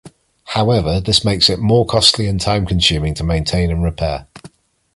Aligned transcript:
However, 0.45 0.99
this 0.99 1.23
makes 1.23 1.47
it 1.47 1.59
more 1.59 1.85
costly 1.85 2.25
and 2.25 2.41
time-consuming 2.41 3.13
to 3.13 3.23
maintain 3.23 3.69
and 3.69 3.83
repair. 3.83 4.25